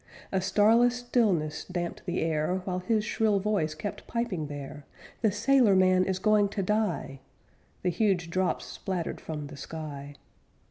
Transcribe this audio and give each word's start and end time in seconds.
A 0.31 0.41
starless 0.41 0.95
stillness 0.95 1.63
damped 1.63 2.07
the 2.07 2.21
air, 2.21 2.63
While 2.65 2.79
his 2.79 3.05
shrill 3.05 3.39
voice 3.39 3.75
kept 3.75 4.07
piping 4.07 4.47
there, 4.47 4.83
'The 5.21 5.31
sailor 5.31 5.75
man 5.75 6.05
is 6.05 6.17
going 6.17 6.49
to 6.49 6.63
die' 6.63 7.19
The 7.83 7.89
huge 7.89 8.31
drops 8.31 8.65
splattered 8.65 9.21
from 9.21 9.45
the 9.45 9.57
sky. 9.57 10.15